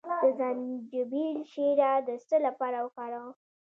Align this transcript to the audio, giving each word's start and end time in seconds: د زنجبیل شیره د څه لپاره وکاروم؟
د 0.21 0.23
زنجبیل 0.39 1.37
شیره 1.51 1.91
د 2.07 2.09
څه 2.27 2.37
لپاره 2.45 2.77
وکاروم؟ 2.85 3.33